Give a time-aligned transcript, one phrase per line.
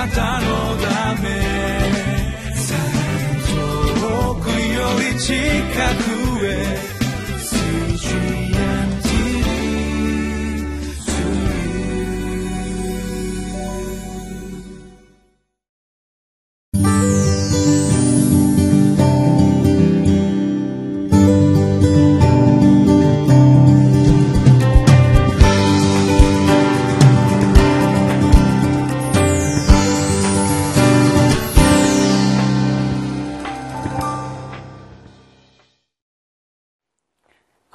[0.00, 0.46] なたの
[0.78, 1.28] ため。
[4.00, 5.34] 遠くより近
[6.04, 6.09] く。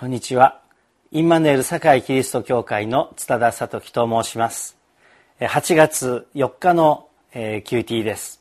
[0.05, 0.61] こんにちは。
[1.11, 4.77] インマヌエル堺キリスト教会の津田聡樹と申します。
[5.39, 8.39] 8月4日の QT です。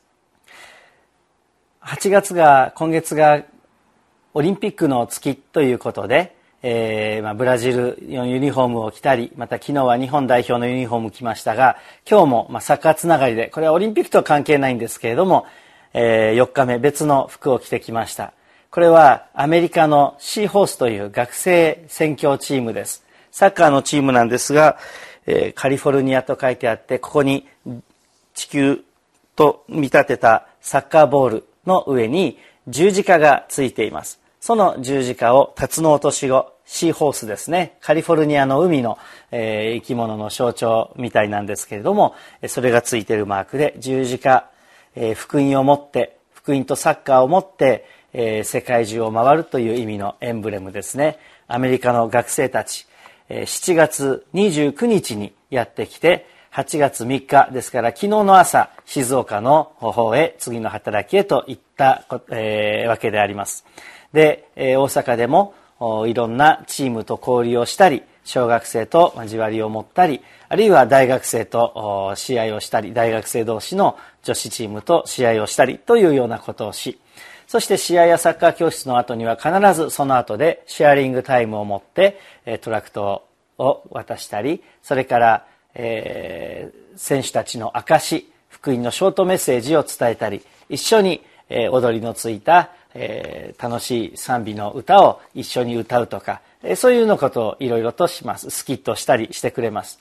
[1.81, 3.43] 8月が、今月が
[4.35, 15.47] オリンピックの月ということで、えーまあ、ブラジルのユニフォームを着たり、また昨日は日本代表のユニフォーム着ましたが、今日も、まあ、サッカーつながりで、これはオリンピックとは関係ないんですけれども、
[15.93, 18.33] えー、4日目別の服を着てきました。
[18.75, 23.05] これはアメリカのシーホースという学生選挙チームです。
[23.31, 24.77] サッカーのチームなんですが、
[25.25, 27.47] え、カリフォルニアと書いてあって、ここに
[28.33, 28.83] 地球
[29.37, 34.19] と見立てたサッカーボールの上に十字架がついています。
[34.41, 37.77] その十字架を辰の落とし子、シーホースですね。
[37.79, 38.97] カリフォルニアの海の、
[39.31, 42.13] えー、生き物の象徴みたいなんですけれども、
[42.49, 44.49] それがついているマークで十字架、
[44.95, 47.85] えー、福音を持って、福音とサッカーを持って、
[48.17, 51.19] えー、世界中を回るという意味のエンブレムですね。
[51.49, 52.87] アメリカの学生たち、
[53.27, 63.65] えー、7月29日にやってきて8月3日ですから昨日の朝静岡の方へ次の働きへと行った、えー、わけであります。
[64.13, 65.53] で、えー、大阪でも
[66.07, 76.97] いろんなチームと交流をしたり小学生と交わりを持ったりあるいは大学生と試合をしたり大学生同士の女子チームと試合をしたりというようなことをし
[77.47, 82.19] そして試合やサッカー教室の後には必ずその後でシェアリングタイムを持って
[82.61, 98.49] トラクトを渡したりそれから、えー、選手たちの証福音のショートメッセージを伝えたり一緒に、えー、踊りのついた、えー、楽しい賛美の歌を一緒に歌うとか、え、そういうのことをいろいろとします。
[98.49, 99.99] スキットしたりしてくれます。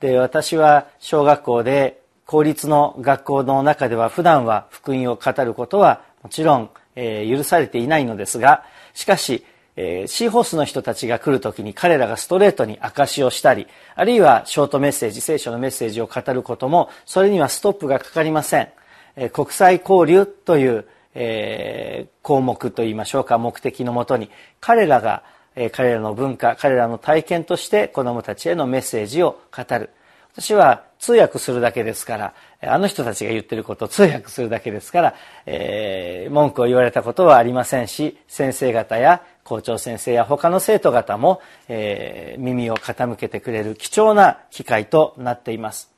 [0.00, 1.99] で私は小学校で
[2.30, 8.62] 公立の学校の中では普段は福音を語ることはもちろん、えー、許されていないのですが
[8.94, 18.68] しかし、えー、シーホースの人たちが来る時に彼らがストレートに証しをしたりあるいはショートメッセージ聖書のメッセージを語ることもそれにはストップがかかりません、
[19.16, 24.30] えー、国際交流という、えー、項目といいましょうか目的のもとに
[24.60, 25.24] 彼らが、
[25.56, 29.90] えー、彼らの文化彼らの体験として子どもたちへのメッセージを語る。
[30.32, 35.14] 私は通訳するだけですからあの人たちが言ってることを通訳するだけですから、
[35.46, 45.90] えー、文句を言われたことはありませんし先生方や校長先生や他の生徒方も、えー、耳を傾けてくれる貴重な機会となっています。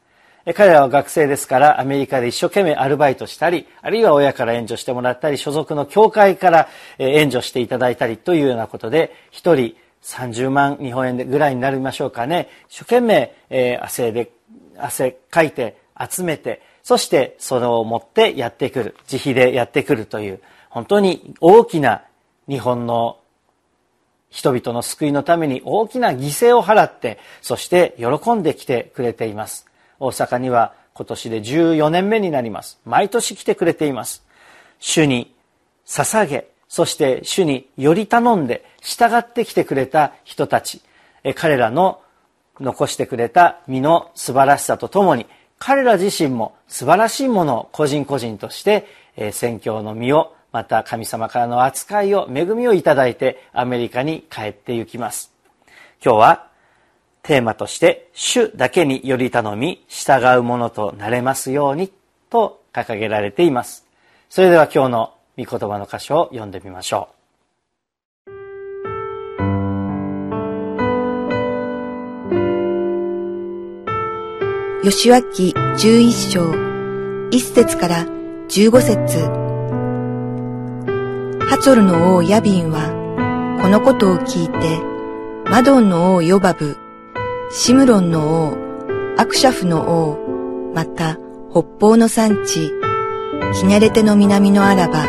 [0.55, 6.69] 彼らは学生ですからアメリカで一生懸命アルバイトしたりあるいは親から援助してもらったり所属の教会から
[6.99, 12.49] 援助していただいたりというようなことで一人30万日本円ぐらいになりましょうかね。
[12.69, 14.33] 一生懸命、えー、汗で
[14.79, 18.97] 汗かいて集めてそしてそれを持ってやってくる。
[19.11, 22.03] 自費でやってくるという本当に大きな
[22.49, 23.19] 日本の
[24.31, 29.67] 人々の救いのために大きな犠牲を払ってそして喜んできてくれています。
[30.01, 32.81] 大阪には今年で14年目になります。
[32.85, 34.25] 毎年来てくれています。
[34.81, 35.35] 主に
[35.87, 40.81] 捧げそして主により頼んで従ってきてくれた人たち。
[41.37, 42.01] 彼らの
[42.61, 45.27] 残してくれた身の素晴らしさとともに
[45.59, 48.87] 彼ら自身も素晴らしいものを個人個人として
[49.33, 55.33] 宣教の身をまた神様からの扱いを恵みをいただいてアメリカに帰って行きます
[56.05, 56.49] 今日は
[57.23, 61.93] テーマとして主だけにより頼み従うものとなれますように
[62.29, 63.87] と掲げられています
[64.29, 67.22] それでは今日の御言葉の箇所を読んでみましょう。
[74.85, 76.53] 吉脇十一章、
[77.31, 78.05] 一節から
[78.49, 78.99] 十五節。
[81.49, 82.91] ハツォルの王ヤビンは、
[83.63, 84.81] このことを聞いて、
[85.49, 86.77] マドンの王ヨバブ、
[87.53, 88.57] シムロンの王、
[89.19, 91.17] アクシャフの王、また
[91.53, 92.73] 北方の産地、
[93.61, 95.05] キネレテの南のアラバ、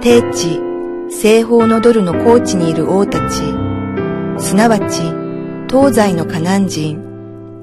[0.00, 0.62] 低地、
[1.10, 3.42] 西方のドルの高地にいる王たち、
[4.38, 5.02] すなわち、
[5.68, 7.04] 東西のカナン人、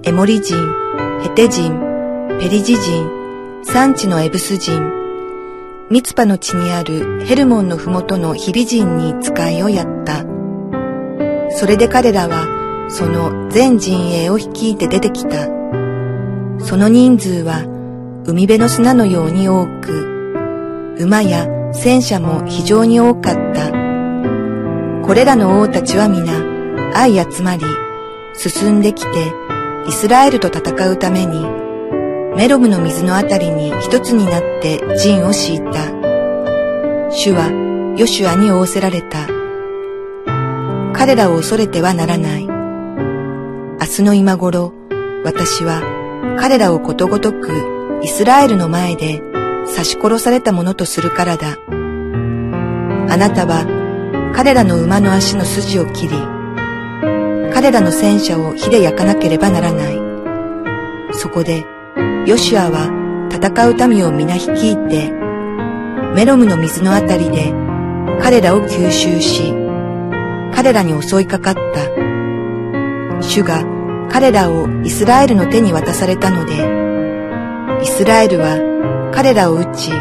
[0.04, 0.85] エモリ人、
[1.26, 1.74] ヘテ人、
[2.40, 3.10] ペリジ人、
[3.64, 4.80] 産地のエブス人、
[5.90, 10.24] ミツパの地にあるヘルモンのふもとのヒビ人に使いをやった。
[11.50, 15.48] それで彼らはその全陣営を率いて出てきた。
[16.60, 17.64] その人数は
[18.28, 23.72] 海辺の砂のように多く、馬や戦車も非常に多かった。
[25.02, 27.66] これらの王たちは皆相集まり、
[28.36, 29.45] 進んできて
[29.88, 31.46] イスラエルと戦うために、
[32.36, 35.92] メロムの水のあたりに一つになって陣を敷いた。
[37.12, 37.50] 主は
[37.98, 39.28] ヨシュアに仰せられた。
[40.94, 42.48] 彼らを恐れてはならない。
[42.48, 42.50] 明
[43.80, 44.74] 日の今頃、
[45.24, 45.82] 私は
[46.40, 49.22] 彼らをことごとくイスラエルの前で
[49.68, 51.58] 刺し殺されたものとするからだ。
[53.08, 53.66] あなたは
[54.36, 56.35] 彼らの馬の足の筋を切り、
[57.66, 59.98] 彼らの戦車を火で焼かなければならない。
[61.14, 61.66] そこで、
[62.28, 62.92] ヨシュアは
[63.32, 65.12] 戦う民を皆率いて、
[66.14, 67.52] メロムの水のあたりで
[68.22, 69.52] 彼らを吸収し、
[70.54, 73.24] 彼らに襲いかかった。
[73.24, 73.66] 主が
[74.12, 76.54] 彼らをイスラエルの手に渡されたので、
[77.82, 79.92] イスラエルは彼らを撃ち、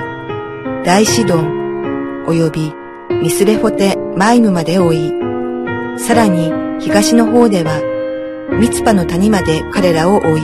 [0.84, 2.74] 大シドン、及び
[3.22, 5.14] ミスレフォテ・マイムまで追い、
[5.96, 7.80] さらに東の方では、
[8.60, 10.40] ミツパの谷まで彼らを追い、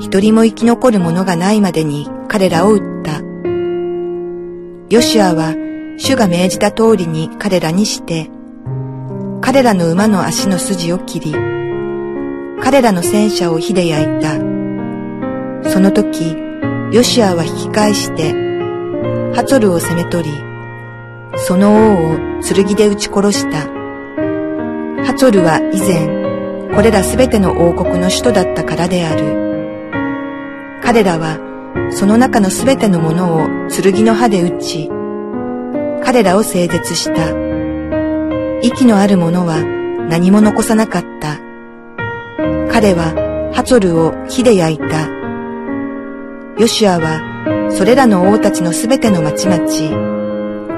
[0.00, 3.20] 一人も生き残る者がないまでに彼らを撃った。
[4.90, 5.54] ヨシュアは
[5.96, 8.30] 主が命じた通りに彼らにして、
[9.40, 11.32] 彼らの馬の足の筋を切り、
[12.62, 14.36] 彼らの戦車を火で焼いた。
[15.68, 16.36] その時、
[16.92, 18.32] ヨシアは引き返して、
[19.34, 20.30] ハツルを攻め取り、
[21.36, 23.81] その王を剣で撃ち殺した。
[25.04, 30.80] ハツォルは以前、これらすべての王国の首都だったからである。
[30.82, 31.38] 彼らは、
[31.90, 34.90] その中のすべてのものを剣の刃で撃ち、
[36.04, 37.30] 彼らを整絶した。
[38.62, 39.62] 息のある者は
[40.08, 41.38] 何も残さなかった。
[42.70, 45.08] 彼はハツォルを火で焼いた。
[46.58, 49.62] ヨシュアは、それらの王たちのすべての町々、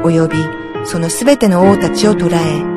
[0.03, 0.37] 及び
[0.85, 2.74] そのすべての王たちを捕らえ、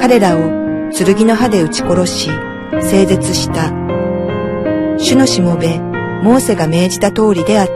[0.00, 2.30] 彼らを剣の刃で撃ち殺し、
[2.80, 3.70] 整絶した。
[4.98, 5.78] 主のしもべ、
[6.22, 7.74] モーセが命じた通りであった。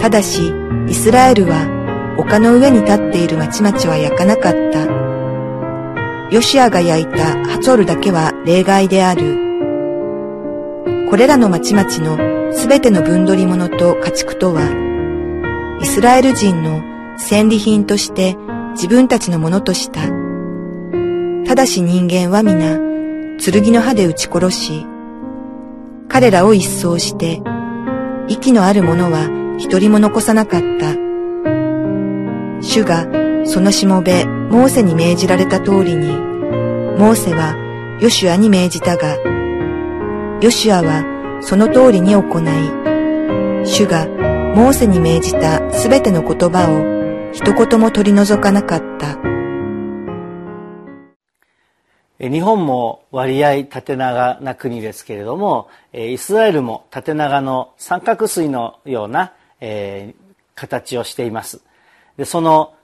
[0.00, 0.52] ただし、
[0.88, 4.86] イスラエルは丘の上に立っている町々は焼かなかった。
[6.30, 9.38] ヨシアが焼いたハツォルだけは例外である。
[11.10, 14.62] これらの町々のすべての分取り物と家畜とは、
[15.82, 16.82] イスラエル人の
[17.18, 18.36] 戦利品として
[18.74, 20.00] 自分たちのものとした。
[21.46, 22.78] ただし人間は皆、
[23.38, 24.86] 剣の刃で撃ち殺し、
[26.08, 27.40] 彼らを一掃して、
[28.28, 29.28] 息のある者は
[29.58, 30.94] 一人も残さなかった。
[32.60, 33.06] 主が
[33.44, 36.08] そのしもべ、モーセに命じられた通りに、
[36.98, 37.54] モーセは
[38.00, 39.16] ヨシュアに命じたが、
[40.40, 44.06] ヨシュアはその通りに行い、主が
[44.56, 46.93] モーセに命じたすべての言葉を
[47.34, 49.18] 一言も取り除かなかった。
[52.20, 61.60] 日本も割合縦長な国ですけれども、イスラエルも縦長の三角錐のような、えー、形をしています。
[62.16, 62.76] で、その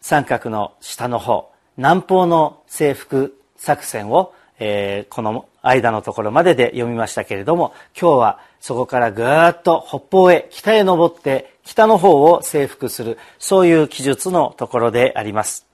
[0.00, 15.66] 三角の下の方、南方の征服作戦を、えー、この間のところまでで読みましたけれども、今日はそこからぐーっと北方へ、北へ登って北の方を征服する、そういう記述のところであります。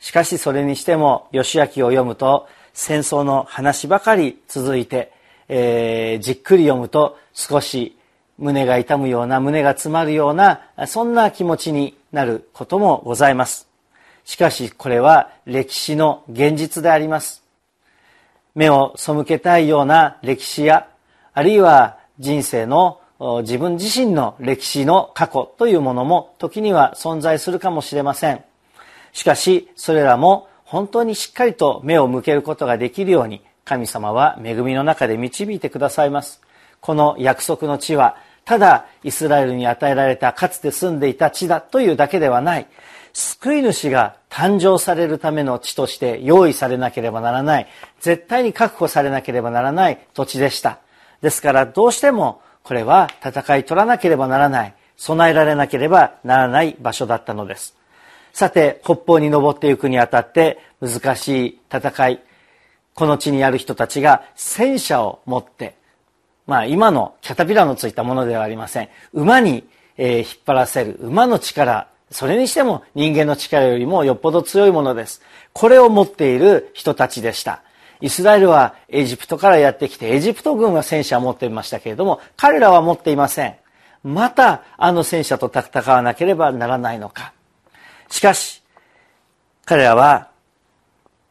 [0.00, 5.12] しかしそれにしても、義明を読むと、戦争の話ばかり続いて、
[5.48, 7.96] えー、じっくり読むと少し
[8.38, 13.68] 胸が痛むような、胸が詰まるような、そんな気持ちになることもございます。
[14.24, 17.43] しかしこれは歴史の現実であります。
[18.54, 20.88] 目を背けたいような歴史や、
[21.32, 23.00] あるいは人生の
[23.42, 28.44] 自分自身の歴史の過去というものも時には存在するかもしれません。
[29.12, 36.40] しかし、それらも本当にしっかりと目を向けることができるように、神様は恵みの中で導いてくださいます。
[36.80, 42.66] この約束の地は、ただイスラエルに与えられたかつて住んでいた地だというだけではない。
[43.14, 47.68] 救い主が誕生されるための地として用意されなければならない。
[48.00, 50.80] 絶対に確保されなければならない土地でした。
[51.22, 57.76] ですからどうしてもこれは戦い取らなければならない、備えられなければならない場所だったのです。
[58.32, 62.22] さて、北方に登っていくにあたって難しい戦い、
[62.94, 65.76] この地にある人たちが戦車を持って、
[66.48, 68.88] まあ今のキャタピラのついたものではありません。
[69.12, 75.20] 馬に、えー、引っ張らせる馬の力、それにしても人間の力よりもよっぽど強いものです。
[75.52, 77.64] これを持っている人たちでした。
[78.00, 83.56] イスラエルはエジプトからやってきて、エジプト軍は戦車を持っていましたけれども、彼らは持っていません。
[84.04, 87.32] またあの戦車と戦わなければならないのか。
[88.08, 88.62] しかし、
[89.64, 90.30] 彼らは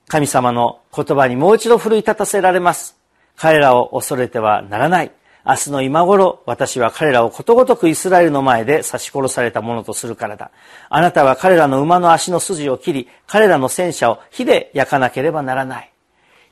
[0.10, 2.98] 神様の言葉にもう一度奮い立たせられます。
[3.38, 5.13] 彼らを恐れてはならない。
[5.45, 10.51] 明日の今頃、私は彼らをことごとくイスラエルの前で刺し殺されたものとするからだ。
[10.89, 15.91] あなたは彼らの馬の足の筋を切り、彼らの戦車を火で焼かなければならない。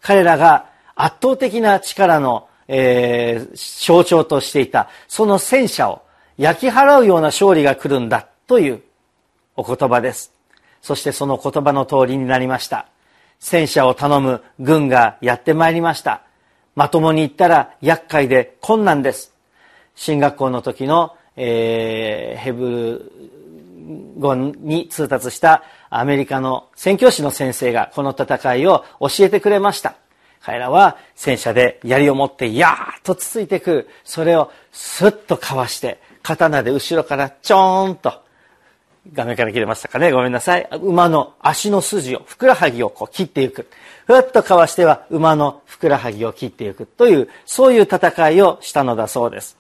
[0.01, 6.01] 彼らが圧倒的な力の、えー、象徴としていた、その戦車を
[6.38, 8.81] 焼き払うような勝利が来るんだという
[9.55, 10.33] お言葉です。
[10.81, 12.88] そしてその言葉の通りになりました。
[13.39, 16.24] 戦車を頼む軍がやってまいりました。
[16.75, 19.34] まともに言ったら厄介で困難です。
[19.96, 29.96] 進学校の時の、えー、ヘブル語に通達したアメリカの宣教師の先生がこの戦いを教えてくれました。
[30.42, 33.90] 彼らは戦車で槍を持ってやーっとつついてくる。
[34.04, 38.24] それをスッとかわして、刀で後ろからちょーんと
[39.13, 40.70] 画面から切れましたかねごめんなさい。
[40.81, 43.67] 馬の足の筋を、ふくらはぎをこう切っていく。
[44.05, 49.58] ふわっとかわしては馬のふくらはぎを切っていくという、そういう戦いをしたのだそうです。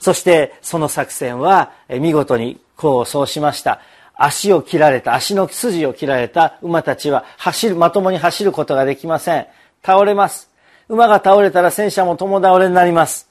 [0.00, 3.80] そしてその作戦は見事に功を奏しました。
[4.16, 9.46] 足を切られた、足の筋を切られた馬たちは走る、まともに走ることができません。
[9.82, 10.50] 倒れます。
[10.88, 13.28] 馬が倒れたら戦車も共倒れになります。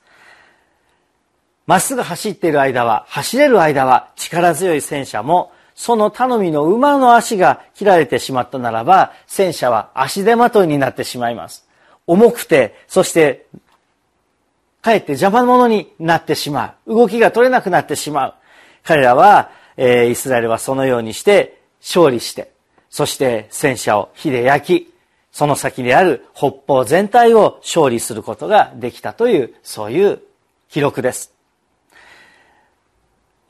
[1.66, 11.66] まっすぐ走っている間は、走れる間は力強い戦車も、その頼みの馬の足が切られてしまったならば、戦車は足手まといになってしまいます。
[12.06, 13.48] 重くて、そして、
[14.82, 16.96] かえって邪魔者になってしまう。
[16.96, 18.34] 動きが取れなくなってしまう。
[18.84, 22.52] 彼らは、えー、イスラエルはそのようにして勝利して、
[22.90, 24.94] そして戦車を火で焼き、
[25.32, 30.22] その先である北方全体を勝利することができたという、そういう
[30.70, 31.34] 記録です。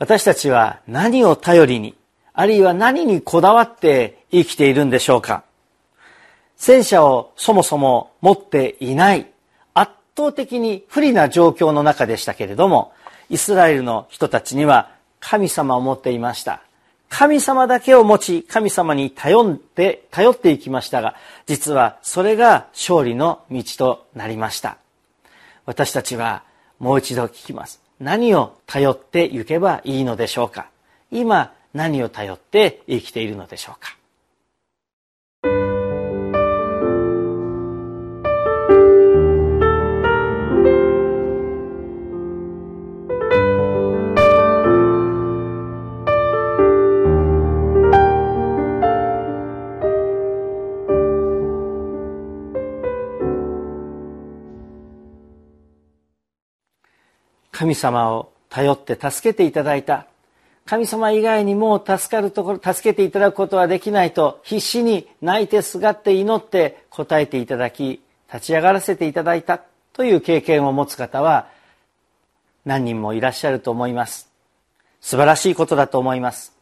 [0.03, 1.95] 私たちは何を頼りに、
[2.33, 5.45] あるいは何にこだわって生きているんでしょうか
[6.57, 9.27] 戦車をそもそも持っていない
[9.73, 12.91] 圧倒的に不利な状況の中でしたけれども、
[13.29, 14.91] イスラエルの人たちには
[15.21, 16.63] 神様を持っていました。
[17.07, 24.75] 神様だけを持ち、神様に頼って、頼っていきましたが、実はそれが勝利の道となりました。
[25.65, 26.43] 私たちは
[26.77, 27.82] もう一度聞きます。
[27.99, 30.67] 何を頼って行けばいいのでしょうか？
[31.11, 33.95] 今何を頼って生きているのでしょうか？
[57.53, 60.07] 神様を頼って助けていただいた。
[60.65, 68.01] 神様以外にも助かるところ、助けていただくことはできないと必死に泣いてすがって祈って答えていただき、
[68.33, 69.61] 立ち上がらせていただいた
[69.93, 71.47] という経験を持つ方は
[72.65, 74.31] 何人もいらっしゃると思います。
[74.99, 76.53] 素晴らしいことだと思います。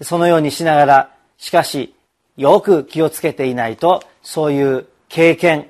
[0.00, 1.94] そのようにしながら、しかし、
[2.36, 5.68] よく気をつけていないと、そういう経験、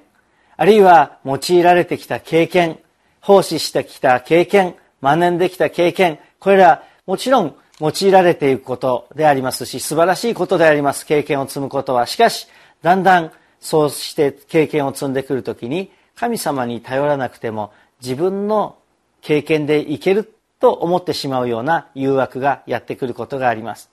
[0.57, 2.79] あるいは用いられてきた経験、
[3.23, 11.07] 奉仕してきた経験、学んできた経験、これらもちろん用いられていくことでありますし、素晴らしいことであります。
[11.07, 12.07] 経験を積むことは。
[12.07, 12.49] しかし、
[12.83, 18.77] だんだんそうして経験を積んでくるときに、神様に頼らなくても自分の
[19.21, 23.91] 経験でいけると思ってしまうような誘惑がやってくることがあります。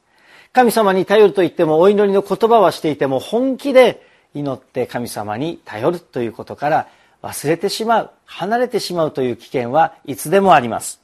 [0.53, 6.87] 神様に頼ると言ってもお祈りの言葉はしていても本気で祈って神様に頼るということから
[7.21, 11.01] 忘れてしまう、離れてしまうという危険はいつでもあります。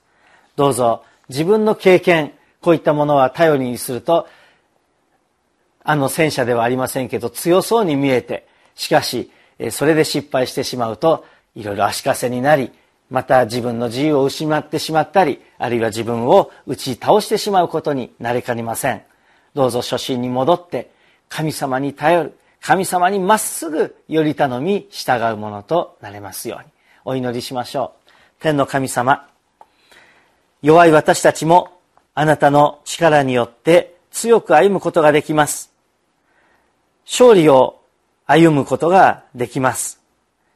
[0.56, 4.28] どうぞ自分の経験、こういったものは頼りにすると、
[5.84, 9.32] あの戦車ではありませんけど強そうに見えて、しかし、
[9.72, 12.72] それで失敗してしまうと、いろいろ足かせになり、
[13.10, 19.04] また自分の自由を失ってしまったり、あるいは自分を打ち倒してしまうことになりかねません。
[19.54, 20.92] どうぞ初心に戻って、
[21.30, 26.72] 神様に頼る、神様にまっすぐより頼み従うものとなれますように。
[27.06, 28.12] お祈りしましょう。
[28.40, 29.30] 天の神様
[30.64, 31.80] 弱い私たちも
[32.16, 35.72] あなたの力によって強く歩むことができます。
[37.06, 37.82] 勝利を
[38.26, 40.02] 歩むことができます。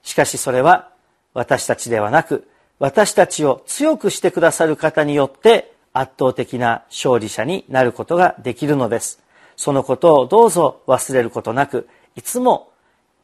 [0.01, 0.89] しかしそれは
[1.35, 2.49] 私たちではなく
[2.79, 9.21] 私たちを強くしてくださる方によって圧倒的な勝利者になることができるのです。
[9.55, 11.87] そのことをどうぞ忘れることなく、
[12.19, 12.73] いつも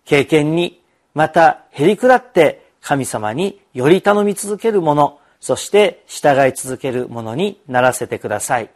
[0.05, 0.81] 経験に、
[1.13, 8.69] また減り下って神様により頼み続けるもの、そして従い続けるものにならせてください。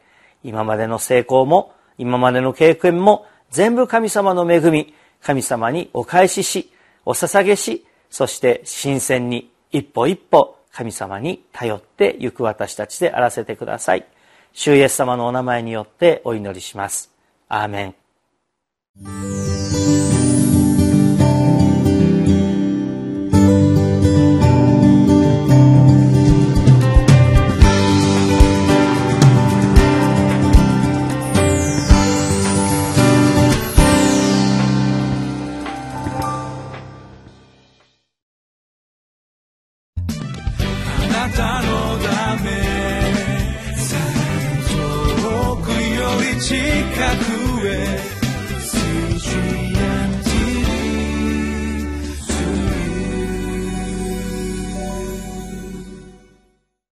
[0.43, 6.69] 今までの成功も、今までの経験も、全部神様の恵み、神様にお返しし、
[7.05, 14.05] お捧げし、そして新鮮に一歩一歩神様に頼って行く私たちであらせてください。
[14.51, 17.09] 主イエス様のお名前によってお祈りします。
[17.47, 19.48] アーメン。